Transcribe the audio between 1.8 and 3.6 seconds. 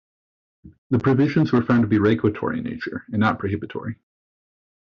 to be regulatory in nature and not